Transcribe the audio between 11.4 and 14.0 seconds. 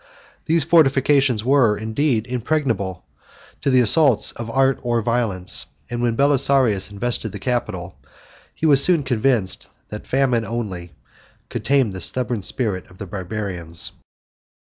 could tame the stubborn spirit of the Barbarians.